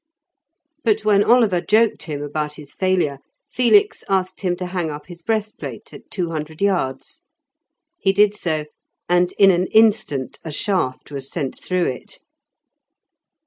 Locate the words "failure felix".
2.73-4.03